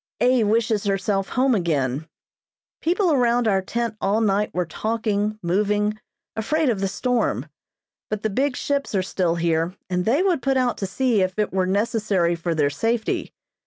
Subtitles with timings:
[0.19, 0.43] A.
[0.43, 2.07] wishes herself home again.
[2.81, 5.99] People around our tent all night were talking, moving,
[6.35, 7.45] afraid of the storm,
[8.09, 11.37] but the big ships are still here and they would put out to sea if
[11.37, 13.31] it were necessary for their safety.